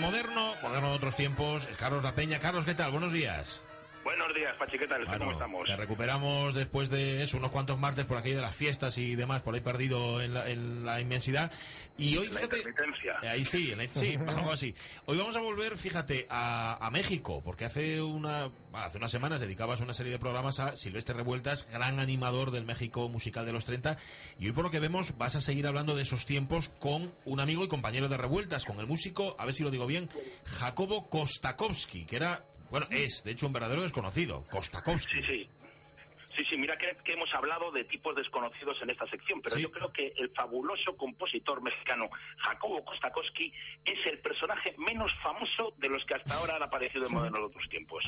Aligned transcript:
moderno, 0.00 0.54
moderno 0.62 0.88
de 0.90 0.96
otros 0.96 1.14
tiempos, 1.14 1.68
Carlos 1.78 2.02
La 2.02 2.14
Peña. 2.14 2.38
Carlos, 2.38 2.64
¿qué 2.64 2.74
tal? 2.74 2.90
Buenos 2.90 3.12
días. 3.12 3.60
Días, 4.40 4.56
Pachi, 4.56 4.78
¿qué 4.78 4.86
tal? 4.86 5.04
¿Cómo 5.04 5.32
estamos? 5.32 5.66
Te 5.66 5.76
recuperamos 5.76 6.54
después 6.54 6.88
de 6.88 7.22
eso, 7.22 7.36
unos 7.36 7.50
cuantos 7.50 7.78
martes 7.78 8.06
por 8.06 8.16
aquí 8.16 8.30
de 8.30 8.40
las 8.40 8.56
fiestas 8.56 8.96
y 8.96 9.14
demás, 9.14 9.42
por 9.42 9.54
ahí 9.54 9.60
perdido 9.60 10.22
en 10.22 10.32
la, 10.82 10.98
inmensidad. 10.98 11.52
Y 11.98 12.16
hoy, 12.16 12.28
la 12.28 12.36
fíjate. 12.36 12.60
Eh, 13.22 13.28
ahí 13.28 13.44
sí, 13.44 13.74
sí, 13.90 14.18
algo 14.26 14.50
así. 14.50 14.74
Hoy 15.04 15.18
vamos 15.18 15.36
a 15.36 15.40
volver, 15.40 15.76
fíjate, 15.76 16.26
a, 16.30 16.88
México, 16.90 17.42
porque 17.44 17.66
hace 17.66 18.00
una, 18.00 18.50
hace 18.72 18.96
unas 18.96 19.10
semanas 19.10 19.42
dedicabas 19.42 19.80
una 19.80 19.92
serie 19.92 20.12
de 20.12 20.18
programas 20.18 20.58
a 20.58 20.74
Silvestre 20.74 21.14
Revueltas, 21.14 21.68
gran 21.70 22.00
animador 22.00 22.50
del 22.50 22.64
México 22.64 23.10
musical 23.10 23.44
de 23.44 23.52
los 23.52 23.66
30. 23.66 23.98
Y 24.38 24.46
hoy, 24.46 24.52
por 24.52 24.64
lo 24.64 24.70
que 24.70 24.80
vemos, 24.80 25.18
vas 25.18 25.36
a 25.36 25.42
seguir 25.42 25.66
hablando 25.66 25.94
de 25.94 26.00
esos 26.00 26.24
tiempos 26.24 26.70
con 26.78 27.12
un 27.26 27.40
amigo 27.40 27.62
y 27.62 27.68
compañero 27.68 28.08
de 28.08 28.16
Revueltas, 28.16 28.64
con 28.64 28.80
el 28.80 28.86
músico, 28.86 29.36
a 29.38 29.44
ver 29.44 29.54
si 29.54 29.64
lo 29.64 29.70
digo 29.70 29.86
bien, 29.86 30.08
Jacobo 30.46 31.10
Kostakovsky, 31.10 32.06
que 32.06 32.16
era 32.16 32.46
bueno, 32.70 32.86
es, 32.90 33.22
de 33.24 33.32
hecho, 33.32 33.46
un 33.46 33.52
verdadero 33.52 33.82
desconocido, 33.82 34.46
Kostakowski. 34.50 35.22
Sí, 35.22 35.22
sí. 35.22 35.48
Sí, 36.36 36.44
sí, 36.48 36.56
mira 36.56 36.78
que, 36.78 36.96
hemos 37.12 37.32
hablado 37.34 37.72
de 37.72 37.84
tipos 37.84 38.14
desconocidos 38.14 38.80
en 38.82 38.90
esta 38.90 39.06
sección, 39.08 39.42
pero 39.42 39.58
yo 39.58 39.70
creo 39.70 39.92
que 39.92 40.12
el 40.16 40.30
fabuloso 40.30 40.96
compositor 40.96 41.60
mexicano 41.60 42.08
Jacobo 42.38 42.84
Kostakowski 42.84 43.52
es 43.84 44.06
el 44.06 44.20
personaje 44.20 44.74
menos 44.78 45.12
famoso 45.22 45.74
de 45.78 45.88
los 45.88 46.04
que 46.04 46.14
hasta 46.14 46.34
ahora 46.34 46.56
han 46.56 46.62
aparecido 46.62 47.06
en 47.06 47.14
modernos 47.14 47.40
otros 47.40 47.68
tiempos. 47.68 48.04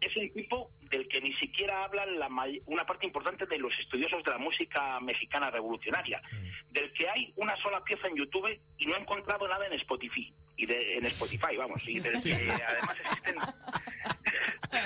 Es 0.00 0.14
el 0.16 0.32
tipo 0.32 0.70
del 0.82 1.08
que 1.08 1.20
ni 1.22 1.32
siquiera 1.34 1.84
hablan 1.84 2.18
la 2.18 2.28
una 2.66 2.84
parte 2.84 3.06
importante 3.06 3.46
de 3.46 3.58
los 3.58 3.72
estudiosos 3.78 4.22
de 4.22 4.30
la 4.30 4.38
música 4.38 5.00
mexicana 5.00 5.50
revolucionaria, 5.50 6.20
mm. 6.30 6.72
del 6.72 6.92
que 6.92 7.08
hay 7.08 7.32
una 7.36 7.56
sola 7.56 7.82
pieza 7.82 8.06
en 8.06 8.16
YouTube 8.16 8.60
y 8.78 8.86
no 8.86 8.96
he 8.96 9.00
encontrado 9.00 9.48
nada 9.48 9.66
en 9.66 9.72
Spotify 9.74 10.32
y 10.56 10.66
de, 10.66 10.98
en 10.98 11.06
Spotify, 11.06 11.56
vamos, 11.56 11.82
y 11.86 11.98
del 11.98 12.22
que 12.22 12.32
además 12.32 12.96
existen 13.00 13.36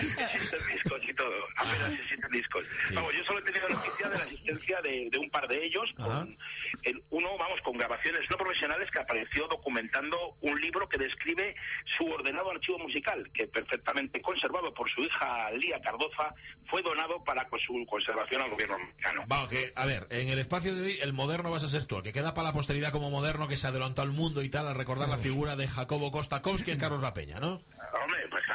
existen 0.00 0.60
discos 0.72 1.00
y 1.08 1.14
todo, 1.14 1.34
apenas 1.56 1.92
existen 1.92 2.30
discos. 2.30 2.64
Vamos, 2.94 3.14
yo 3.14 3.24
solo 3.24 3.40
he 3.40 3.42
tenido 3.42 3.68
noticia 3.68 4.08
de 4.08 4.18
la 4.18 4.24
existencia 4.24 4.80
de, 4.82 5.10
un 5.18 5.30
par 5.30 5.48
de 5.48 5.64
ellos, 5.64 5.90
con 5.96 6.36
el, 6.82 7.02
uno, 7.10 7.36
vamos, 7.38 7.60
con 7.62 7.76
grabaciones 7.76 8.20
no 8.30 8.36
profesionales 8.36 8.90
que 8.90 9.00
apareció 9.00 9.46
documentando 9.48 10.36
un 10.40 10.60
libro 10.60 10.88
que 10.88 10.98
describe 10.98 11.54
su 11.96 12.06
ordenado 12.06 12.50
archivo 12.50 12.78
musical, 12.78 13.28
que 13.32 13.46
perfectamente 13.46 14.20
conservado 14.20 14.72
por 14.74 14.90
su 14.90 15.02
hija 15.02 15.50
Lía 15.52 15.80
Cardoza, 15.80 16.34
fue 16.68 16.82
donado 16.82 17.22
para 17.24 17.46
su 17.66 17.86
conservación 17.86 18.42
al 18.42 18.50
gobierno 18.50 18.78
mexicano. 18.78 19.24
Vamos, 19.26 19.48
que, 19.48 19.72
a 19.74 19.86
ver, 19.86 20.06
en 20.10 20.28
el 20.28 20.38
espacio 20.38 20.74
de 20.74 20.82
hoy, 20.82 20.98
el 21.00 21.12
moderno 21.12 21.50
vas 21.50 21.64
a 21.64 21.68
ser 21.68 21.86
tú, 21.86 21.96
el 21.98 22.02
que 22.02 22.12
queda 22.12 22.34
para 22.34 22.48
la 22.48 22.52
posteridad 22.52 22.92
como 22.92 23.10
moderno, 23.10 23.48
que 23.48 23.56
se 23.56 23.66
adelantó 23.66 24.02
al 24.02 24.12
mundo 24.12 24.42
y 24.42 24.48
tal, 24.48 24.68
al 24.68 24.74
recordar 24.74 25.08
la 25.08 25.18
figura 25.18 25.56
de 25.56 25.68
Jacobo 25.68 26.10
Kostakowski 26.10 26.70
en 26.70 26.78
Carlos 26.78 27.00
La 27.02 27.14
Peña, 27.14 27.40
¿no? 27.40 27.62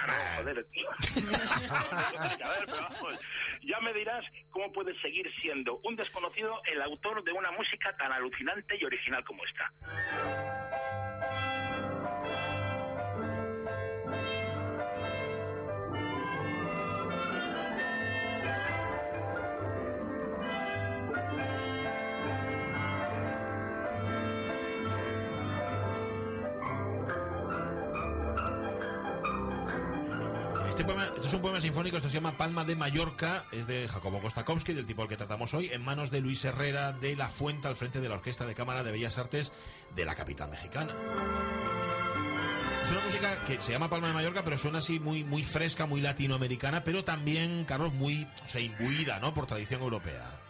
Ah. 0.07 0.35
joder, 0.37 0.63
tío. 0.71 0.89
ya 3.61 3.79
me 3.81 3.93
dirás 3.93 4.25
cómo 4.49 4.71
puede 4.71 4.99
seguir 5.01 5.31
siendo 5.41 5.79
un 5.83 5.95
desconocido 5.95 6.61
el 6.65 6.81
autor 6.81 7.23
de 7.23 7.31
una 7.31 7.51
música 7.51 7.95
tan 7.97 8.11
alucinante 8.11 8.77
y 8.79 8.85
original 8.85 9.23
como 9.23 9.43
esta. 9.45 9.71
Este 30.81 31.27
es 31.27 31.33
un 31.35 31.41
poema 31.41 31.61
sinfónico, 31.61 31.97
esto 31.97 32.09
se 32.09 32.15
llama 32.15 32.35
Palma 32.37 32.65
de 32.65 32.75
Mallorca, 32.75 33.45
es 33.51 33.67
de 33.67 33.87
Jacobo 33.87 34.19
Kostakowski, 34.19 34.73
del 34.73 34.87
tipo 34.87 35.03
al 35.03 35.07
que 35.07 35.15
tratamos 35.15 35.53
hoy, 35.53 35.69
en 35.71 35.83
manos 35.83 36.09
de 36.09 36.21
Luis 36.21 36.43
Herrera 36.43 36.91
de 36.91 37.15
La 37.15 37.29
Fuente, 37.29 37.67
al 37.67 37.75
frente 37.75 38.01
de 38.01 38.09
la 38.09 38.15
Orquesta 38.15 38.47
de 38.47 38.55
Cámara 38.55 38.81
de 38.83 38.91
Bellas 38.91 39.19
Artes 39.19 39.53
de 39.95 40.05
la 40.05 40.15
capital 40.15 40.49
mexicana. 40.49 40.95
Es 42.83 42.89
una 42.89 43.01
música 43.01 43.43
que 43.43 43.59
se 43.59 43.71
llama 43.73 43.91
Palma 43.91 44.07
de 44.07 44.13
Mallorca, 44.13 44.43
pero 44.43 44.57
suena 44.57 44.79
así 44.79 44.99
muy, 44.99 45.23
muy 45.23 45.43
fresca, 45.43 45.85
muy 45.85 46.01
latinoamericana, 46.01 46.83
pero 46.83 47.03
también, 47.03 47.63
Carlos, 47.65 47.93
muy 47.93 48.27
o 48.55 48.57
imbuida, 48.57 49.19
¿no? 49.19 49.35
Por 49.35 49.45
tradición 49.45 49.83
europea. 49.83 50.41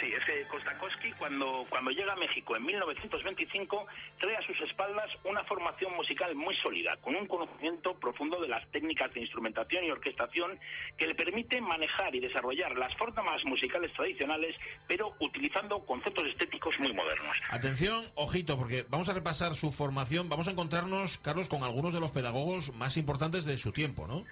Sí, 0.00 0.06
es 0.16 0.24
que 0.24 0.46
Kostakowski 0.48 1.12
cuando, 1.12 1.66
cuando 1.68 1.90
llega 1.90 2.14
a 2.14 2.16
México 2.16 2.56
en 2.56 2.64
1925 2.64 3.86
trae 4.18 4.36
a 4.36 4.42
sus 4.46 4.58
espaldas 4.62 5.10
una 5.24 5.44
formación 5.44 5.94
musical 5.94 6.34
muy 6.34 6.54
sólida, 6.56 6.96
con 7.02 7.14
un 7.14 7.26
conocimiento 7.26 7.94
profundo 7.98 8.40
de 8.40 8.48
las 8.48 8.66
técnicas 8.70 9.12
de 9.12 9.20
instrumentación 9.20 9.84
y 9.84 9.90
orquestación 9.90 10.58
que 10.96 11.06
le 11.06 11.14
permite 11.14 11.60
manejar 11.60 12.14
y 12.14 12.20
desarrollar 12.20 12.76
las 12.78 12.94
formas 12.96 13.44
musicales 13.44 13.92
tradicionales, 13.92 14.56
pero 14.86 15.14
utilizando 15.20 15.84
conceptos 15.84 16.26
estéticos 16.26 16.78
muy 16.78 16.92
modernos. 16.92 17.36
Atención, 17.50 18.10
ojito, 18.14 18.56
porque 18.56 18.86
vamos 18.88 19.08
a 19.08 19.12
repasar 19.12 19.54
su 19.54 19.70
formación, 19.72 20.28
vamos 20.28 20.48
a 20.48 20.52
encontrarnos, 20.52 21.18
Carlos, 21.18 21.48
con 21.48 21.62
algunos 21.62 21.92
de 21.92 22.00
los 22.00 22.10
pedagogos 22.12 22.72
más 22.74 22.96
importantes 22.96 23.44
de 23.44 23.58
su 23.58 23.72
tiempo, 23.72 24.06
¿no? 24.06 24.24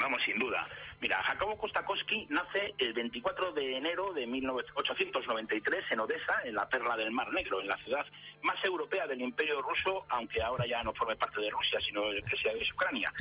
Vamos, 0.00 0.22
sin 0.24 0.38
duda. 0.38 0.68
Mira, 1.04 1.22
Jacobo 1.22 1.58
Kostakowski 1.58 2.26
nace 2.30 2.74
el 2.78 2.94
24 2.94 3.52
de 3.52 3.76
enero 3.76 4.14
de 4.14 4.26
1893 4.26 5.84
en 5.90 6.00
Odessa, 6.00 6.40
en 6.46 6.54
la 6.54 6.66
perla 6.66 6.96
del 6.96 7.10
Mar 7.10 7.30
Negro, 7.30 7.60
en 7.60 7.68
la 7.68 7.76
ciudad 7.84 8.06
más 8.42 8.56
europea 8.64 9.06
del 9.06 9.20
Imperio 9.20 9.60
Ruso, 9.60 10.06
aunque 10.08 10.42
ahora 10.42 10.66
ya 10.66 10.82
no 10.82 10.94
forme 10.94 11.14
parte 11.16 11.42
de 11.42 11.50
Rusia, 11.50 11.78
sino 11.86 12.04
que 12.26 12.36
sea 12.38 12.54
de 12.54 12.66
Ucrania. 12.72 13.12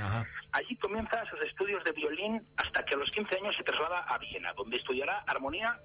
Allí 0.54 0.78
comienza 0.78 1.30
sus 1.30 1.42
estudios 1.42 1.84
de 1.84 1.92
violín 1.92 2.48
hasta 2.56 2.86
que 2.86 2.96
a 2.96 2.98
los 3.00 3.12
15 3.12 3.36
años 3.36 3.54
se 3.58 3.64
traslada 3.66 4.00
a 4.04 4.18
Viena, 4.18 4.54
donde 4.54 4.78
estudiará 4.78 5.22
armonía 5.28 5.78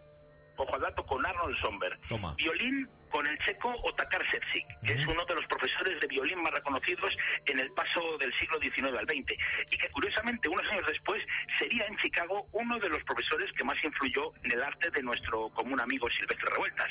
ojo 0.57 0.75
al 0.75 0.81
dato, 0.81 1.05
con 1.05 1.27
Arnold 1.27 1.57
Somber. 1.61 1.99
Violín 2.37 2.89
con 3.09 3.27
el 3.27 3.39
checo 3.39 3.75
Otakar 3.85 4.23
Sepsik, 4.31 4.67
que 4.85 4.93
es 4.93 5.07
uno 5.07 5.25
de 5.25 5.35
los 5.35 5.47
profesores 5.47 6.01
de 6.01 6.07
violín 6.07 6.43
más 6.43 6.53
reconocidos 6.53 7.17
en 7.47 7.59
el 7.59 7.71
paso 7.73 8.19
del 8.19 8.33
siglo 8.35 8.59
XIX 8.61 8.99
al 8.99 9.07
XX, 9.07 9.35
y 9.71 9.79
que 9.79 9.89
curiosamente 9.91 10.49
unos 10.49 10.67
años 10.71 10.87
después 10.87 11.23
sería 11.59 11.87
en 11.87 11.97
Chicago 11.97 12.47
uno 12.53 12.79
de 12.79 12.89
los 12.89 13.03
profesores 13.05 13.51
que 13.53 13.65
más 13.65 13.83
influyó 13.83 14.33
en 14.45 14.53
el 14.53 14.63
arte 14.63 14.91
de 14.91 15.03
nuestro 15.03 15.49
común 15.51 15.81
amigo 15.81 16.09
Silvestre 16.11 16.49
Revueltas. 16.51 16.91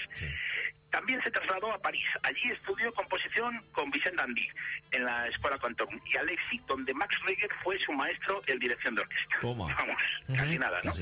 También 0.89 1.21
se 1.23 1.31
trasladó 1.31 1.71
a 1.71 1.79
París. 1.79 2.05
Allí 2.23 2.51
estudió 2.51 2.93
composición 2.93 3.63
con 3.73 3.91
Vicente 3.91 4.21
Andy 4.21 4.47
en 4.91 5.05
la 5.05 5.27
Escuela 5.27 5.57
Canton 5.57 6.01
y 6.05 6.17
Alexi, 6.17 6.61
donde 6.67 6.93
Max 6.93 7.17
Reger 7.25 7.49
fue 7.63 7.77
su 7.79 7.91
maestro 7.91 8.41
en 8.47 8.59
dirección 8.59 8.95
de 8.95 9.01
orquesta. 9.01 9.39
Vamos, 9.43 9.73
casi 10.35 10.57
nada, 10.57 10.79
¿no? 10.83 10.93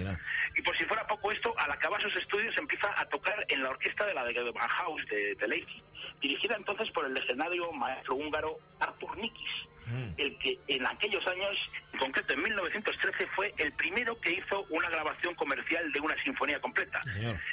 Y 0.55 0.61
por 0.61 0.75
si 0.77 0.85
fuera 0.85 1.05
poco 1.07 1.31
esto, 1.31 1.53
al 1.57 1.71
acabar 1.71 2.01
sus 2.01 2.15
estudios 2.17 2.57
empieza 2.57 2.93
a 2.97 3.05
tocar 3.05 3.45
en 3.49 3.63
la 3.63 3.69
orquesta 3.69 4.05
de 4.05 4.13
la 4.13 4.23
de 4.25 4.35
House 4.55 5.05
de, 5.09 5.35
de 5.35 5.47
Leipzig, 5.47 5.83
dirigida 6.21 6.55
entonces 6.55 6.89
por 6.91 7.05
el 7.05 7.13
legendario 7.13 7.71
maestro 7.71 8.15
húngaro 8.15 8.59
Artur 8.79 9.17
Nikis 9.17 9.67
Mm. 9.85 10.13
el 10.17 10.37
que 10.39 10.59
en 10.67 10.87
aquellos 10.87 11.25
años, 11.27 11.69
en 11.93 11.99
concreto 11.99 12.33
en 12.33 12.41
1913, 12.41 13.27
fue 13.35 13.53
el 13.57 13.71
primero 13.73 14.19
que 14.19 14.31
hizo 14.31 14.65
una 14.69 14.89
grabación 14.89 15.35
comercial 15.35 15.91
de 15.91 15.99
una 15.99 16.15
sinfonía 16.23 16.59
completa. 16.59 17.01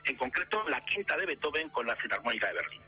En 0.04 0.16
concreto, 0.16 0.66
la 0.68 0.82
quinta 0.84 1.16
de 1.16 1.26
Beethoven 1.26 1.68
con 1.70 1.86
la 1.86 1.96
Filarmónica 1.96 2.48
de 2.48 2.54
Berlín. 2.54 2.80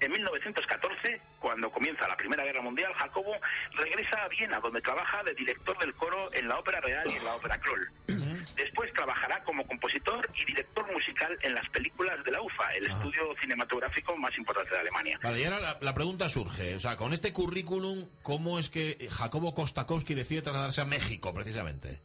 En 0.00 0.12
1914, 0.12 1.20
cuando 1.38 1.70
comienza 1.70 2.08
la 2.08 2.16
Primera 2.16 2.42
Guerra 2.42 2.62
Mundial, 2.62 2.92
Jacobo 2.94 3.36
regresa 3.72 4.24
a 4.24 4.28
Viena, 4.28 4.58
donde 4.58 4.80
trabaja 4.80 5.22
de 5.24 5.34
director 5.34 5.78
del 5.78 5.94
coro 5.94 6.32
en 6.32 6.48
la 6.48 6.58
Ópera 6.58 6.80
Real 6.80 7.06
y 7.06 7.16
en 7.16 7.24
la 7.24 7.34
Ópera 7.34 7.58
Kroll. 7.58 7.90
Después 8.60 8.92
trabajará 8.92 9.42
como 9.44 9.66
compositor 9.66 10.28
y 10.34 10.44
director 10.44 10.92
musical 10.92 11.38
en 11.40 11.54
las 11.54 11.66
películas 11.70 12.22
de 12.24 12.30
la 12.30 12.42
UFA, 12.42 12.74
el 12.74 12.90
estudio 12.90 13.34
cinematográfico 13.40 14.14
más 14.18 14.36
importante 14.36 14.70
de 14.70 14.80
Alemania. 14.80 15.18
Vale, 15.22 15.40
y 15.40 15.44
ahora 15.44 15.78
la, 15.80 15.94
pregunta 15.94 16.28
surge, 16.28 16.74
o 16.74 16.80
sea, 16.80 16.96
con 16.96 17.14
este 17.14 17.32
currículum, 17.32 18.06
¿cómo 18.22 18.58
es 18.58 18.68
que 18.68 19.08
Jacobo 19.10 19.54
Kostakowski 19.54 20.14
decide 20.14 20.42
trasladarse 20.42 20.82
a 20.82 20.84
México, 20.84 21.32
precisamente? 21.32 22.02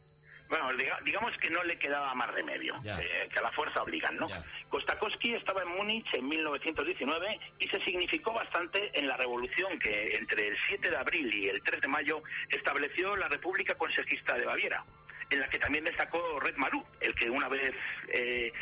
Bueno, 0.48 0.70
digamos 1.04 1.36
que 1.38 1.50
no 1.50 1.62
le 1.64 1.76
quedaba 1.76 2.14
más 2.14 2.30
remedio, 2.32 2.76
eh, 2.84 3.28
que 3.30 3.38
a 3.38 3.42
la 3.42 3.50
fuerza 3.50 3.82
obligan, 3.82 4.16
¿no? 4.16 4.28
Kostakowski 4.70 5.34
estaba 5.34 5.62
en 5.62 5.68
Múnich 5.76 6.06
en 6.14 6.26
1919 6.26 7.40
y 7.58 7.68
se 7.68 7.84
significó 7.84 8.32
bastante 8.32 8.98
en 8.98 9.08
la 9.08 9.16
revolución 9.16 9.78
que 9.78 10.14
entre 10.14 10.48
el 10.48 10.56
7 10.68 10.88
de 10.88 10.96
abril 10.96 11.34
y 11.34 11.48
el 11.48 11.60
3 11.62 11.82
de 11.82 11.88
mayo 11.88 12.22
estableció 12.48 13.14
la 13.16 13.28
República 13.28 13.74
Consejista 13.74 14.36
de 14.36 14.46
Baviera 14.46 14.84
en 15.30 15.40
la 15.40 15.48
que 15.48 15.58
también 15.58 15.84
destacó 15.84 16.40
Red 16.40 16.56
Malú, 16.56 16.84
el 17.00 17.14
que 17.14 17.28
una 17.28 17.48
vez 17.48 17.74
eh, 18.08 18.52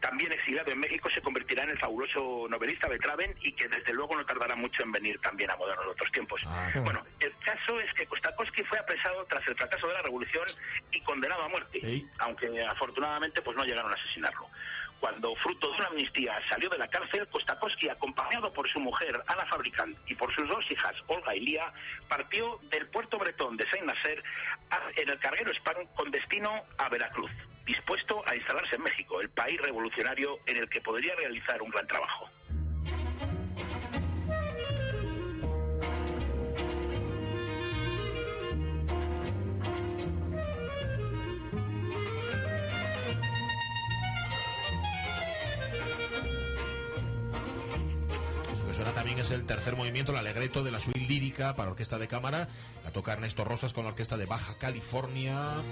también 0.00 0.32
exiliado 0.32 0.70
en 0.70 0.80
México 0.80 1.08
se 1.12 1.20
convertirá 1.20 1.64
en 1.64 1.70
el 1.70 1.78
fabuloso 1.78 2.46
novelista 2.48 2.88
Betraven 2.88 3.34
y 3.40 3.52
que 3.52 3.68
desde 3.68 3.92
luego 3.92 4.16
no 4.16 4.24
tardará 4.24 4.54
mucho 4.54 4.82
en 4.82 4.92
venir 4.92 5.18
también 5.20 5.50
a 5.50 5.56
modernos 5.56 5.86
otros 5.86 6.10
tiempos. 6.12 6.42
Ah. 6.46 6.70
Bueno, 6.84 7.04
el 7.20 7.34
caso 7.44 7.80
es 7.80 7.92
que 7.94 8.06
Kostakowski 8.06 8.62
fue 8.64 8.78
apresado 8.78 9.24
tras 9.26 9.46
el 9.48 9.56
fracaso 9.56 9.88
de 9.88 9.94
la 9.94 10.02
revolución 10.02 10.44
y 10.90 11.00
condenado 11.02 11.42
a 11.42 11.48
muerte, 11.48 12.04
aunque 12.18 12.62
afortunadamente 12.64 13.42
pues 13.42 13.56
no 13.56 13.64
llegaron 13.64 13.90
a 13.90 13.94
asesinarlo. 13.94 14.48
Cuando, 15.02 15.34
fruto 15.34 15.68
de 15.68 15.78
una 15.78 15.86
amnistía, 15.88 16.40
salió 16.48 16.68
de 16.68 16.78
la 16.78 16.86
cárcel, 16.86 17.26
Kostakowski, 17.26 17.88
acompañado 17.88 18.52
por 18.52 18.70
su 18.70 18.78
mujer, 18.78 19.20
Ana 19.26 19.44
Fabricant, 19.46 19.98
y 20.06 20.14
por 20.14 20.32
sus 20.32 20.48
dos 20.48 20.64
hijas, 20.70 20.94
Olga 21.08 21.34
y 21.34 21.40
Lía, 21.40 21.72
partió 22.08 22.60
del 22.70 22.86
puerto 22.86 23.18
bretón 23.18 23.56
de 23.56 23.68
Saint-Nazaire 23.68 24.22
en 24.94 25.08
el 25.08 25.18
carguero 25.18 25.52
Span 25.54 25.88
con 25.96 26.12
destino 26.12 26.52
a 26.78 26.88
Veracruz, 26.88 27.32
dispuesto 27.66 28.22
a 28.28 28.36
instalarse 28.36 28.76
en 28.76 28.84
México, 28.84 29.20
el 29.20 29.28
país 29.30 29.60
revolucionario 29.60 30.38
en 30.46 30.58
el 30.58 30.68
que 30.68 30.80
podría 30.80 31.16
realizar 31.16 31.60
un 31.60 31.70
gran 31.70 31.88
trabajo. 31.88 32.30
Es 49.22 49.30
el 49.30 49.46
tercer 49.46 49.76
movimiento, 49.76 50.10
el 50.10 50.18
alegreto 50.18 50.64
de 50.64 50.72
la 50.72 50.80
suite 50.80 50.98
lírica 50.98 51.54
para 51.54 51.70
orquesta 51.70 51.96
de 51.96 52.08
cámara. 52.08 52.48
La 52.82 52.90
toca 52.90 53.12
Ernesto 53.12 53.44
Rosas 53.44 53.72
con 53.72 53.84
la 53.84 53.90
orquesta 53.90 54.16
de 54.16 54.26
Baja 54.26 54.58
California. 54.58 55.62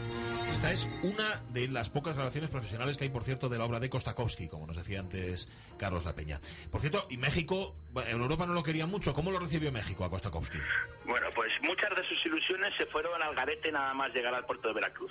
Esta 0.49 0.73
es 0.73 0.89
una 1.03 1.43
de 1.49 1.67
las 1.67 1.91
pocas 1.91 2.15
grabaciones 2.15 2.49
profesionales 2.49 2.97
que 2.97 3.05
hay, 3.05 3.11
por 3.11 3.25
cierto, 3.25 3.49
de 3.49 3.59
la 3.59 3.65
obra 3.65 3.81
de 3.81 3.91
Kostakowski, 3.91 4.47
como 4.47 4.69
nos 4.69 4.77
decía 4.77 5.01
antes 5.01 5.49
Carlos 5.77 6.05
La 6.05 6.15
Peña. 6.15 6.41
Por 6.71 6.81
cierto, 6.81 7.09
y 7.11 7.17
México, 7.17 7.75
en 8.07 8.21
Europa 8.21 8.47
no 8.47 8.55
lo 8.55 8.63
quería 8.63 8.87
mucho. 8.87 9.13
¿Cómo 9.13 9.33
lo 9.33 9.41
recibió 9.41 9.73
México 9.73 10.05
a 10.05 10.11
Kostakowski? 10.11 10.59
Bueno, 11.05 11.27
pues 11.35 11.51
muchas 11.63 11.91
de 11.97 12.05
sus 12.05 12.25
ilusiones 12.27 12.73
se 12.79 12.87
fueron 12.87 13.21
al 13.21 13.35
garete 13.35 13.73
nada 13.73 13.93
más 13.95 14.15
llegar 14.15 14.33
al 14.33 14.47
puerto 14.47 14.69
de 14.69 14.75
Veracruz 14.75 15.11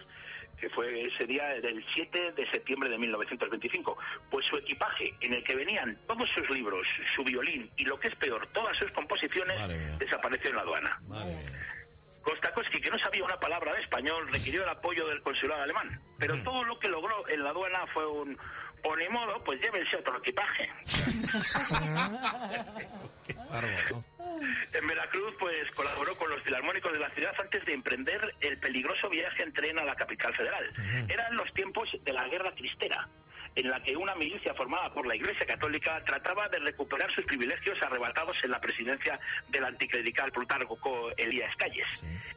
que 0.60 0.70
fue 0.70 1.02
ese 1.02 1.26
día 1.26 1.48
del 1.62 1.84
7 1.94 2.34
de 2.34 2.52
septiembre 2.52 2.90
de 2.90 2.98
1925. 2.98 3.98
Pues 4.30 4.46
su 4.46 4.58
equipaje, 4.58 5.16
en 5.22 5.34
el 5.34 5.44
que 5.44 5.56
venían 5.56 5.98
todos 6.08 6.30
sus 6.36 6.50
libros, 6.50 6.86
su 7.16 7.24
violín 7.24 7.70
y 7.78 7.86
lo 7.86 8.00
que 8.00 8.10
es 8.10 8.16
peor, 8.16 8.46
todas 8.48 8.76
sus 8.78 8.92
composiciones, 8.92 9.58
desapareció 9.98 10.50
en 10.50 10.56
la 10.56 10.62
aduana. 10.62 11.02
Kostakowski, 12.22 12.82
que 12.82 12.92
no 12.92 13.00
sabía 13.00 13.24
una 13.24 13.40
palabra 13.40 13.74
de 13.74 13.82
español, 13.82 14.28
requirió 14.32 14.64
el 14.64 14.70
apoyo 14.70 15.08
del 15.08 15.22
consulado 15.22 15.64
alemán, 15.64 16.02
pero 16.18 16.38
todo 16.44 16.64
lo 16.64 16.78
que 16.78 16.90
logró 16.90 17.28
en 17.30 17.44
la 17.44 17.52
aduana 17.52 17.88
fue 17.94 18.06
un 18.06 18.38
o 18.82 18.96
ni 18.96 19.10
modo, 19.10 19.44
pues 19.44 19.60
llévense 19.62 19.98
otro 19.98 20.18
equipaje. 20.20 20.72
En 24.74 24.88
Veracruz, 24.88 25.34
pues 25.40 25.70
colaboró 25.72 26.16
con 26.16 26.30
los 26.30 26.38
filarmónicos 26.50 26.92
de 26.92 27.00
la 27.00 27.10
ciudad 27.12 27.32
antes 27.40 27.64
de 27.64 27.74
emprender 27.74 28.34
el 28.42 28.58
peligroso 28.58 29.08
viaje 29.08 29.44
en 29.44 29.54
tren 29.54 29.78
a 29.78 29.84
la 29.84 29.96
capital 29.96 30.34
federal. 30.34 30.66
Eran 31.08 31.36
los 31.36 31.54
tiempos 31.54 31.88
de 32.04 32.12
la 32.12 32.28
guerra 32.28 32.52
cristera 32.56 33.08
en 33.60 33.70
la 33.70 33.82
que 33.84 33.96
una 33.96 34.16
milicia 34.16 34.54
formada 34.54 34.92
por 34.94 35.06
la 35.06 35.16
Iglesia 35.16 35.46
Católica 35.46 36.02
trataba 36.06 36.48
de 36.48 36.60
recuperar 36.60 37.14
sus 37.14 37.26
privilegios 37.26 37.78
arrebatados 37.82 38.38
en 38.44 38.52
la 38.52 38.62
presidencia 38.62 39.20
del 39.50 39.66
anticlerical 39.66 40.32
Plutarco 40.32 41.12
Elías 41.18 41.54
Calles. 41.58 41.88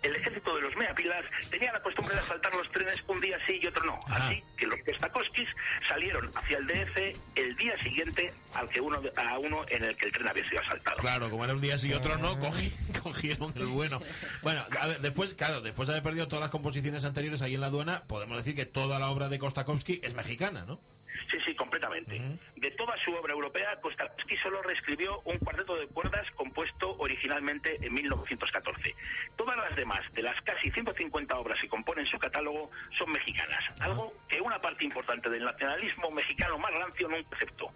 El 0.03 0.17
ejército 0.17 0.57
de 0.57 0.63
los 0.63 0.77
Meapilas 0.77 1.25
tenía 1.49 1.73
la 1.73 1.81
costumbre 1.81 2.15
de 2.15 2.21
asaltar 2.21 2.53
los 2.55 2.69
trenes 2.73 2.97
un 3.07 3.21
día 3.21 3.39
sí 3.47 3.61
y 3.63 3.67
otro 3.67 3.85
no. 3.85 4.01
Así 4.09 4.43
que 4.57 4.67
los 4.67 4.81
Kostakowskis 4.85 5.49
salieron 5.89 6.31
hacia 6.35 6.59
el 6.59 6.67
DF 6.67 7.19
el 7.37 7.57
día 7.57 7.79
siguiente 7.85 8.33
al 8.55 8.69
que 8.69 8.81
uno, 8.81 9.01
a 9.17 9.39
uno 9.39 9.65
en 9.69 9.85
el 9.85 9.97
que 9.97 10.07
el 10.07 10.13
tren 10.13 10.29
había 10.29 10.49
sido 10.49 10.61
asaltado. 10.61 10.97
Claro, 10.97 11.31
como 11.31 11.45
era 11.45 11.55
un 11.55 11.61
día 11.61 11.79
sí 11.79 11.89
y 11.89 11.93
otro 11.93 12.19
no, 12.19 12.39
cogieron 13.03 13.53
el 13.55 13.67
bueno. 13.67 14.01
Bueno, 14.43 14.65
después, 15.01 15.35
claro, 15.35 15.61
después 15.61 15.87
de 15.87 15.95
haber 15.95 16.03
perdido 16.03 16.27
todas 16.27 16.43
las 16.43 16.51
composiciones 16.51 17.05
anteriores 17.05 17.43
ahí 17.43 17.55
en 17.55 17.61
la 17.61 17.69
aduana, 17.69 18.03
podemos 18.09 18.37
decir 18.37 18.57
que 18.57 18.67
toda 18.67 18.99
la 18.99 19.11
obra 19.11 19.29
de 19.29 19.39
Kostakowski 19.39 20.01
es 20.03 20.15
mexicana, 20.15 20.65
¿no? 20.67 20.81
Sí, 21.31 21.39
sí, 21.45 21.55
completamente. 21.55 22.21
De 22.57 22.71
toda 22.73 22.97
su 23.05 23.13
obra 23.15 23.33
europea, 23.33 23.81
Kostakowski 23.81 24.37
solo 24.39 24.63
reescribió 24.63 25.21
un 25.25 25.39
cuarteto 25.39 25.77
de 25.77 25.87
cuerdas 25.89 26.31
compuesto 26.33 26.97
originalmente 26.99 27.79
en 27.85 27.93
1914. 27.93 28.95
Todas 29.37 29.57
las 29.57 29.75
demás, 29.77 30.01
de 30.13 30.23
las 30.23 30.41
casi 30.43 30.71
150 30.71 31.37
obras 31.39 31.61
que 31.61 31.69
componen 31.69 32.07
su 32.07 32.19
catálogo, 32.19 32.71
son 32.99 33.11
mexicanas. 33.13 33.61
Algo 33.81 34.13
que 34.29 34.41
una 34.41 34.61
parte 34.61 34.85
importante 34.85 35.31
del 35.31 35.45
nacionalismo 35.45 36.11
mexicano 36.11 36.59
más 36.59 36.73
rancio 36.73 37.09
no 37.09 37.17
aceptó. 37.33 37.73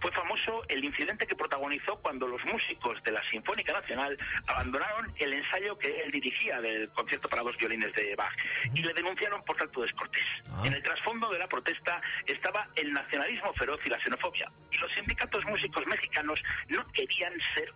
Fue 0.00 0.10
famoso 0.12 0.62
el 0.68 0.84
incidente 0.84 1.26
que 1.26 1.36
protagonizó 1.36 1.96
cuando 1.96 2.26
los 2.26 2.44
músicos 2.44 3.02
de 3.04 3.12
la 3.12 3.22
Sinfónica 3.30 3.72
Nacional 3.72 4.18
abandonaron 4.46 5.12
el 5.18 5.32
ensayo 5.32 5.78
que 5.78 6.02
él 6.02 6.10
dirigía 6.10 6.60
del 6.60 6.88
concierto 6.90 7.28
para 7.28 7.42
dos 7.42 7.56
violines 7.56 7.92
de 7.94 8.14
Bach 8.16 8.32
y 8.74 8.82
le 8.82 8.92
denunciaron 8.94 9.44
por 9.44 9.56
trato 9.56 9.82
descortés. 9.82 10.24
Ah. 10.50 10.62
En 10.64 10.72
el 10.72 10.82
trasfondo 10.82 11.30
de 11.30 11.38
la 11.38 11.48
protesta 11.48 12.00
estaba 12.26 12.68
el 12.76 12.92
nacionalismo 12.92 13.52
feroz 13.54 13.80
y 13.84 13.90
la 13.90 14.00
xenofobia. 14.00 14.50
Y 14.70 14.78
los 14.78 14.92
sindicatos 14.92 15.44
músicos 15.44 15.86
mexicanos 15.86 16.42
no 16.68 16.86
querían 16.92 17.32
ser 17.54 17.72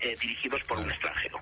eh, 0.00 0.16
dirigidos 0.20 0.60
por 0.62 0.78
un 0.78 0.90
extranjero. 0.90 1.38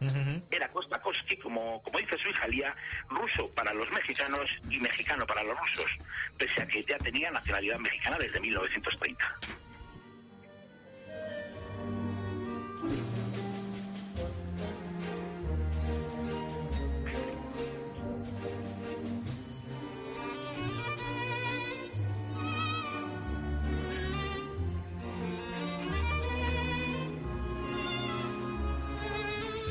Era 0.50 0.69
Costa 0.69 1.00
Koski, 1.00 1.37
como, 1.38 1.82
como 1.82 1.99
dice 1.99 2.19
su 2.19 2.29
hija 2.29 2.47
Lía, 2.49 2.77
ruso 3.09 3.50
para 3.55 3.73
los 3.73 3.91
mexicanos 3.91 4.50
y 4.69 4.79
mexicano 4.79 5.27
para 5.27 5.43
los 5.43 5.59
rusos, 5.59 5.91
pese 6.37 6.62
a 6.62 6.67
que 6.67 6.85
ya 6.85 6.99
tenía 6.99 7.31
nacionalidad 7.31 7.79
mexicana 7.79 8.19
desde 8.19 8.38
1930. 8.38 9.38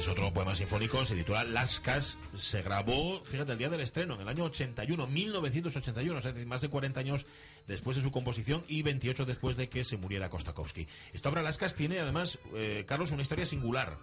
Otro 0.09 0.33
poema 0.33 0.55
sinfónico, 0.55 1.05
se 1.05 1.15
titula 1.15 1.43
Lascas, 1.43 2.17
se 2.35 2.61
grabó, 2.61 3.23
fíjate, 3.25 3.51
el 3.51 3.57
día 3.57 3.69
del 3.69 3.81
estreno, 3.81 4.15
en 4.15 4.21
el 4.21 4.27
año 4.27 4.45
81, 4.45 5.07
1981, 5.07 6.17
o 6.17 6.21
sea, 6.21 6.33
más 6.45 6.61
de 6.61 6.69
40 6.69 6.99
años 6.99 7.27
después 7.67 7.95
de 7.95 8.03
su 8.03 8.11
composición 8.11 8.63
y 8.67 8.81
28 8.81 9.25
después 9.25 9.57
de 9.57 9.69
que 9.69 9.83
se 9.83 9.97
muriera 9.97 10.29
Kostakowski. 10.29 10.87
Esta 11.13 11.29
obra 11.29 11.41
Lascas 11.41 11.75
tiene 11.75 11.99
además, 11.99 12.39
eh, 12.55 12.85
Carlos, 12.87 13.11
una 13.11 13.21
historia 13.21 13.45
singular. 13.45 13.97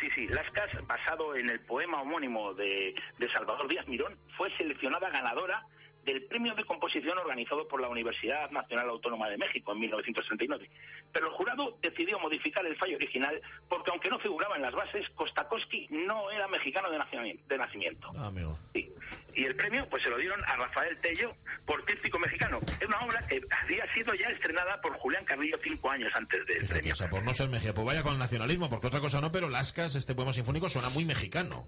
Sí, 0.00 0.08
sí, 0.14 0.26
Lascas, 0.28 0.70
basado 0.86 1.36
en 1.36 1.50
el 1.50 1.60
poema 1.60 2.00
homónimo 2.00 2.54
de, 2.54 2.94
de 3.18 3.32
Salvador 3.32 3.68
Díaz 3.68 3.86
Mirón, 3.86 4.16
fue 4.36 4.50
seleccionada 4.56 5.10
ganadora 5.10 5.66
del 6.04 6.24
premio 6.24 6.54
de 6.54 6.64
composición 6.64 7.16
organizado 7.18 7.66
por 7.66 7.80
la 7.80 7.88
Universidad 7.88 8.50
Nacional 8.50 8.88
Autónoma 8.90 9.28
de 9.28 9.38
México 9.38 9.72
en 9.72 9.80
1939. 9.80 10.70
Pero 11.14 11.28
el 11.28 11.32
jurado 11.32 11.78
decidió 11.80 12.18
modificar 12.18 12.66
el 12.66 12.76
fallo 12.76 12.96
original 12.96 13.40
porque, 13.68 13.90
aunque 13.90 14.10
no 14.10 14.18
figuraba 14.18 14.56
en 14.56 14.62
las 14.62 14.74
bases, 14.74 15.08
Kostakowski 15.14 15.86
no 15.90 16.30
era 16.30 16.48
mexicano 16.48 16.90
de 16.90 17.56
nacimiento. 17.56 18.10
Ah, 18.16 18.26
amigo. 18.26 18.58
Sí. 18.74 18.92
Y 19.36 19.44
el 19.44 19.56
premio 19.56 19.88
pues 19.88 20.02
se 20.02 20.10
lo 20.10 20.16
dieron 20.18 20.40
a 20.44 20.56
Rafael 20.56 20.96
Tello 21.00 21.34
por 21.66 21.84
Tríptico 21.84 22.18
Mexicano. 22.18 22.60
Es 22.80 22.86
una 22.86 23.00
obra 23.00 23.26
que 23.26 23.40
había 23.62 23.92
sido 23.94 24.14
ya 24.14 24.28
estrenada 24.28 24.80
por 24.80 24.96
Julián 24.98 25.24
Carrillo 25.24 25.58
cinco 25.62 25.90
años 25.90 26.12
antes 26.14 26.46
del 26.46 26.66
premio. 26.66 26.92
O 26.92 26.96
sea, 26.96 27.08
por 27.08 27.22
no 27.22 27.34
ser 27.34 27.48
mexicano, 27.48 27.74
pues 27.74 27.86
vaya 27.86 28.02
con 28.02 28.12
el 28.12 28.18
nacionalismo, 28.18 28.68
porque 28.68 28.86
otra 28.86 29.00
cosa 29.00 29.20
no, 29.20 29.32
pero 29.32 29.48
Lascas, 29.48 29.96
este 29.96 30.14
poema 30.14 30.32
sinfónico, 30.32 30.68
suena 30.68 30.88
muy 30.90 31.04
mexicano. 31.04 31.66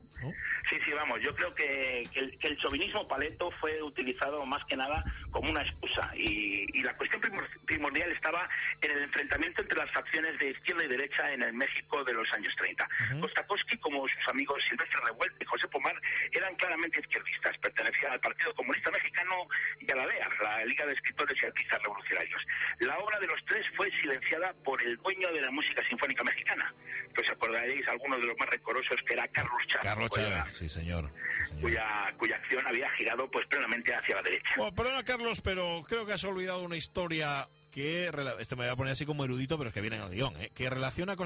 Sí, 0.69 0.77
sí, 0.85 0.93
vamos, 0.93 1.21
yo 1.23 1.35
creo 1.35 1.55
que, 1.55 2.03
el, 2.15 2.39
que 2.39 2.49
el 2.49 2.59
chauvinismo 2.59 3.07
paleto 3.09 3.51
fue 3.61 3.83
utilizado 3.83 4.45
más 4.47 4.65
que 4.67 4.77
nada 4.77 5.05
como 5.31 5.51
una 5.51 5.63
excusa. 5.63 6.13
Y, 6.17 6.67
la 6.87 6.97
cuestión 6.97 7.21
primordial 7.65 8.13
estaba 8.13 8.49
en 8.81 8.93
el 8.93 9.03
enfrentamiento 9.03 9.36
entre 9.45 9.79
las 9.79 9.91
facciones 9.93 10.39
de 10.39 10.51
izquierda 10.51 10.85
y 10.85 10.89
derecha 10.89 11.33
en 11.33 11.43
el 11.43 11.53
México 11.53 12.03
de 12.05 12.13
los 12.13 12.33
años 12.33 12.55
30. 12.59 12.89
Uh 13.15 13.27
como 13.81 14.09
sus 14.09 14.29
amigos 14.29 14.63
Silvestre 14.69 14.99
Revuelta 15.07 15.37
y 15.41 15.45
José 15.45 15.69
Pomar, 15.69 15.95
eran 16.33 16.55
claramente 16.57 17.01
izquierdistas, 17.01 17.57
pertenecían 17.59 18.13
al 18.13 18.21
Partido 18.21 18.55
Comunista 18.55 18.91
Mexicano 18.91 19.49
y 19.81 19.91
a 19.91 19.97
la 19.97 20.07
LEA, 20.07 20.29
la 20.43 20.65
Liga 20.65 20.87
de 20.87 20.93
Escritores 20.93 21.37
y 21.43 21.47
Artistas 21.47 21.81
Revolucionarios. 21.83 22.43
La 22.81 22.99
obra 22.99 23.21
de 23.21 23.27
los 23.27 23.45
tres 23.47 23.67
fue 23.77 23.91
silenciada 23.99 24.53
por 24.65 24.83
el 24.83 24.97
dueño 24.99 25.33
de 25.33 25.41
la 25.41 25.51
música 25.51 25.83
sinfónica 25.89 26.25
mexicana. 26.25 26.75
Pues 27.15 27.31
acordaréis 27.31 27.87
algunos 27.89 28.21
de 28.21 28.27
los 28.27 28.37
más 28.39 28.49
recorosos 28.51 29.01
que 29.07 29.15
era 29.15 29.27
Carlos 29.29 29.63
Chávez. 29.67 29.85
Carlos 29.85 30.11
Chávez, 30.11 30.53
sí 30.53 30.69
señor. 30.69 31.11
Cuya, 31.61 32.13
cuya 32.19 32.37
acción 32.37 32.67
había 32.67 32.91
girado 32.91 33.31
pues 33.31 33.47
plenamente 33.47 33.95
hacia 33.95 34.17
la 34.17 34.23
derecha. 34.23 34.55
Bueno, 34.57 34.75
perdona, 34.75 35.05
Carlos, 35.05 35.41
pero 35.41 35.83
creo 35.89 36.05
que 36.07 36.13
has 36.13 36.25
olvidado 36.25 36.63
una 36.63 36.77
historia 36.77 37.49
que, 37.77 38.11
este 38.41 38.57
me 38.57 38.65
voy 38.65 38.73
a 38.73 38.77
poner 38.77 38.95
así 38.95 39.05
como 39.05 39.23
erudito, 39.23 39.59
pero 39.59 39.69
es 39.69 39.75
que 39.75 39.83
viene 39.83 39.97
en 39.97 40.05
el 40.05 40.09
guion, 40.09 40.35
¿eh? 40.41 40.51
que 40.55 40.71
relaciona 40.71 41.13
a 41.13 41.17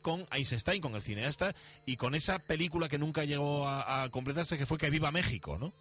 con 0.00 0.26
Eisenstein, 0.32 0.82
con 0.82 0.96
el 0.96 1.02
cineasta, 1.02 1.54
y 1.86 1.96
con 1.96 2.16
esa 2.16 2.40
película 2.40 2.88
que 2.88 2.98
nunca 2.98 3.22
llegó 3.24 3.68
a, 3.68 4.08
completarse, 4.10 4.58
que 4.58 4.66
fue 4.66 4.76
Que 4.76 4.90
Viva 4.90 5.12
México, 5.12 5.56
¿no? 5.56 5.72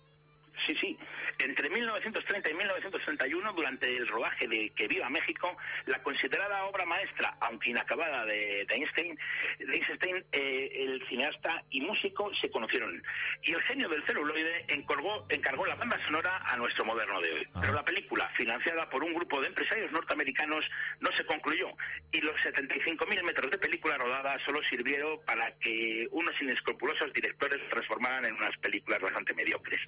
Sí, 0.69 0.75
sí. 0.79 0.97
Entre 1.39 1.67
1930 1.67 2.51
y 2.51 2.53
1931, 2.53 3.53
durante 3.53 3.87
el 3.87 4.07
rodaje 4.07 4.47
de 4.47 4.69
Que 4.75 4.87
Viva 4.87 5.09
México, 5.09 5.57
la 5.87 6.03
considerada 6.03 6.65
obra 6.65 6.85
maestra, 6.85 7.35
aunque 7.41 7.71
inacabada, 7.71 8.23
de, 8.25 8.65
de 8.67 8.75
Einstein, 8.75 9.17
de 9.57 9.75
Einstein 9.75 10.23
eh, 10.31 10.69
el 10.75 11.03
cineasta 11.07 11.63
y 11.71 11.81
músico 11.81 12.31
se 12.35 12.51
conocieron. 12.51 13.01
Y 13.41 13.53
el 13.53 13.61
genio 13.63 13.89
del 13.89 14.05
celuloide 14.05 14.65
encargó, 14.67 15.25
encargó 15.29 15.65
la 15.65 15.73
banda 15.73 15.97
sonora 16.05 16.37
a 16.45 16.55
nuestro 16.57 16.85
moderno 16.85 17.19
de 17.19 17.31
hoy. 17.31 17.47
Ah. 17.55 17.59
Pero 17.61 17.73
la 17.73 17.83
película, 17.83 18.29
financiada 18.35 18.87
por 18.91 19.03
un 19.03 19.15
grupo 19.15 19.41
de 19.41 19.47
empresarios 19.47 19.91
norteamericanos, 19.91 20.63
no 20.99 21.09
se 21.17 21.25
concluyó. 21.25 21.69
Y 22.11 22.21
los 22.21 22.39
75.000 22.41 23.23
metros 23.23 23.49
de 23.49 23.57
película 23.57 23.97
rodada 23.97 24.37
solo 24.45 24.59
sirvieron 24.69 25.19
para 25.25 25.51
que 25.57 26.07
unos 26.11 26.39
inescrupulosos 26.39 27.11
directores 27.13 27.57
transformaran 27.71 28.25
en 28.25 28.35
unas 28.35 28.55
películas 28.57 28.99
bastante 28.99 29.33
mediocres. 29.33 29.81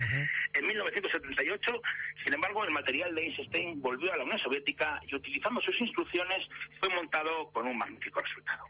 En 0.53 0.70
1978, 0.73 1.81
sin 2.23 2.33
embargo, 2.33 2.63
el 2.63 2.71
material 2.71 3.13
de 3.15 3.23
Einstein 3.23 3.81
volvió 3.81 4.13
a 4.13 4.17
la 4.17 4.23
Unión 4.23 4.39
Soviética 4.39 5.01
y 5.07 5.15
utilizando 5.15 5.61
sus 5.61 5.79
instrucciones 5.79 6.47
fue 6.79 6.89
montado 6.89 7.49
con 7.51 7.67
un 7.67 7.77
magnífico 7.77 8.19
resultado. 8.19 8.63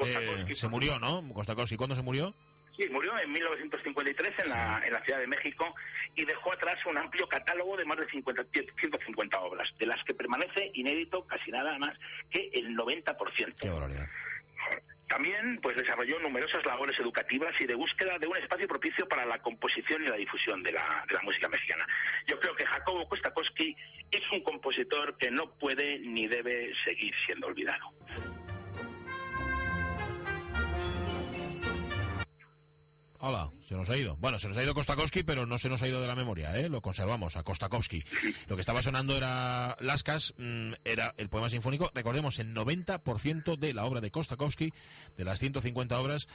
Eh, 0.00 0.54
se 0.54 0.68
murió, 0.68 0.98
¿no? 0.98 1.22
Kostakowski, 1.32 1.76
¿cuándo 1.76 1.94
se 1.94 2.02
murió? 2.02 2.34
Sí, 2.76 2.86
murió 2.90 3.18
en 3.18 3.32
1953 3.32 4.34
en 4.44 4.50
la, 4.50 4.82
en 4.84 4.92
la 4.92 5.02
Ciudad 5.02 5.20
de 5.20 5.26
México 5.26 5.74
y 6.14 6.26
dejó 6.26 6.52
atrás 6.52 6.76
un 6.84 6.98
amplio 6.98 7.26
catálogo 7.26 7.76
de 7.76 7.86
más 7.86 7.96
de 7.96 8.06
50, 8.10 8.44
150 8.52 9.40
obras, 9.40 9.72
de 9.78 9.86
las 9.86 10.02
que 10.04 10.12
permanece 10.12 10.70
inédito 10.74 11.26
casi 11.26 11.50
nada 11.50 11.78
más 11.78 11.98
que 12.30 12.50
el 12.52 12.76
90%. 12.76 13.54
Qué 13.58 13.70
barbaridad. 13.70 14.06
También 15.08 15.60
pues 15.62 15.76
desarrolló 15.76 16.18
numerosas 16.18 16.64
labores 16.66 16.98
educativas 16.98 17.54
y 17.60 17.66
de 17.66 17.74
búsqueda 17.74 18.18
de 18.18 18.26
un 18.26 18.36
espacio 18.36 18.66
propicio 18.66 19.06
para 19.08 19.24
la 19.24 19.38
composición 19.38 20.02
y 20.02 20.08
la 20.08 20.16
difusión 20.16 20.62
de 20.62 20.72
la, 20.72 21.04
de 21.08 21.14
la 21.14 21.22
música 21.22 21.48
mexicana. 21.48 21.86
Yo 22.26 22.38
creo 22.40 22.54
que 22.56 22.66
Jacobo 22.66 23.08
Kostakowski 23.08 23.76
es 24.10 24.22
un 24.32 24.40
compositor 24.42 25.16
que 25.18 25.30
no 25.30 25.50
puede 25.58 25.98
ni 26.00 26.26
debe 26.26 26.72
seguir 26.84 27.14
siendo 27.24 27.46
olvidado. 27.46 27.92
Hola, 33.28 33.50
se 33.68 33.74
nos 33.74 33.90
ha 33.90 33.96
ido. 33.96 34.16
Bueno, 34.18 34.38
se 34.38 34.46
nos 34.46 34.56
ha 34.56 34.62
ido 34.62 34.72
Kostakowski, 34.72 35.24
pero 35.24 35.46
no 35.46 35.58
se 35.58 35.68
nos 35.68 35.82
ha 35.82 35.88
ido 35.88 36.00
de 36.00 36.06
la 36.06 36.14
memoria, 36.14 36.56
¿eh? 36.56 36.68
Lo 36.68 36.80
conservamos, 36.80 37.34
a 37.34 37.42
Kostakowski. 37.42 38.04
Lo 38.46 38.54
que 38.54 38.60
estaba 38.60 38.82
sonando 38.82 39.16
era 39.16 39.76
Lascas, 39.80 40.32
mm, 40.38 40.74
era 40.84 41.12
el 41.16 41.28
poema 41.28 41.50
sinfónico. 41.50 41.90
Recordemos, 41.92 42.38
el 42.38 42.54
90% 42.54 43.56
de 43.56 43.74
la 43.74 43.84
obra 43.84 44.00
de 44.00 44.12
Kostakowski, 44.12 44.72
de 45.16 45.24
las 45.24 45.40
150 45.40 45.98
obras, 45.98 46.28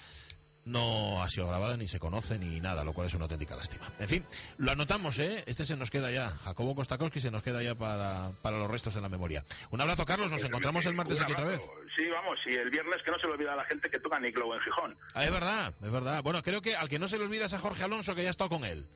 no 0.66 1.24
ha 1.24 1.30
sido 1.30 1.48
grabada, 1.48 1.76
ni 1.78 1.88
se 1.88 2.00
conoce, 2.00 2.38
ni 2.38 2.60
nada, 2.60 2.84
lo 2.84 2.94
cual 2.94 3.08
es 3.08 3.14
una 3.16 3.24
auténtica 3.26 3.56
lástima. 3.56 3.86
En 4.00 4.08
fin, 4.08 4.26
lo 4.58 4.72
anotamos, 4.72 5.18
¿eh? 5.20 5.44
Este 5.48 5.66
se 5.66 5.76
nos 5.76 5.90
queda 5.90 6.12
ya. 6.12 6.30
Jacobo 6.30 6.76
Kostakowski 6.76 7.20
se 7.20 7.32
nos 7.32 7.42
queda 7.44 7.64
ya 7.64 7.76
para, 7.76 8.32
para 8.42 8.58
los 8.60 8.70
restos 8.70 8.94
de 8.94 9.02
la 9.02 9.10
memoria. 9.10 9.44
Un 9.72 9.82
abrazo, 9.82 10.06
Carlos. 10.06 10.32
Nos 10.32 10.44
encontramos 10.44 10.86
el 10.86 10.94
martes 10.94 11.18
Un 11.18 11.24
aquí 11.24 11.34
otra 11.34 11.46
vez. 11.46 11.62
Sí, 11.98 12.08
vamos, 12.10 12.40
y 12.46 12.54
el 12.54 12.70
viernes 12.70 13.02
que 13.04 13.12
no 13.12 13.20
se 13.20 13.28
le 13.28 13.34
olvida 13.34 13.54
a 13.54 13.56
la 13.58 13.66
gente 13.66 13.90
que 13.90 14.00
toca 14.00 14.20
Nick 14.20 14.38
Lowe 14.38 14.56
en 14.56 14.62
Gijón. 14.62 14.98
Ah, 15.14 15.26
es 15.26 15.32
verdad, 15.32 15.74
es 15.82 15.92
verdad. 15.92 16.22
Bueno, 16.24 16.42
creo 16.42 16.62
que 16.62 16.76
al 16.76 16.88
que 16.88 17.00
no 17.00 17.08
se 17.08 17.18
le 17.18 17.26
olvida 17.26 17.46
es 17.46 17.54
a 17.54 17.60
Jorge 17.60 17.84
Alonso, 17.84 18.14
que 18.16 18.22
ya 18.24 18.28
ha 18.30 18.32
estado 18.32 18.50
con 18.50 18.64
él. 18.64 18.88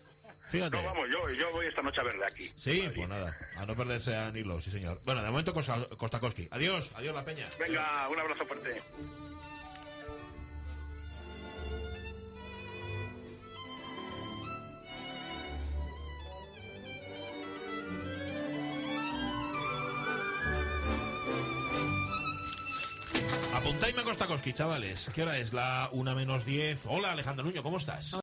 Fíjate. 0.47 0.77
No, 0.77 0.83
vamos, 0.83 1.07
yo, 1.11 1.27
yo 1.31 1.51
voy 1.51 1.65
esta 1.65 1.81
noche 1.81 2.01
a 2.01 2.03
verle 2.03 2.23
aquí. 2.25 2.43
Sí, 2.55 2.81
Madrid. 2.83 2.91
pues 2.95 3.09
nada, 3.09 3.35
a 3.57 3.65
no 3.65 3.75
perderse 3.75 4.15
a 4.15 4.29
Nilo, 4.31 4.61
sí 4.61 4.69
señor. 4.69 5.01
Bueno, 5.03 5.23
de 5.23 5.31
momento 5.31 5.53
Kosta- 5.55 5.87
Kostakowski. 5.97 6.47
Adiós, 6.51 6.91
adiós 6.95 7.15
la 7.15 7.25
peña. 7.25 7.49
Venga, 7.59 8.07
un 8.07 8.19
abrazo 8.19 8.45
fuerte. 8.45 8.83
Apuntaime 23.95 24.11
a 24.11 24.13
Kostakowski, 24.13 24.51
chavales. 24.51 25.09
¿Qué 25.13 25.23
hora 25.23 25.37
es? 25.37 25.53
La 25.53 25.87
una 25.93 26.13
menos 26.13 26.43
10. 26.43 26.85
Hola, 26.87 27.13
Alejandro 27.13 27.45
Nuño, 27.45 27.63
¿cómo 27.63 27.77
estás? 27.77 28.11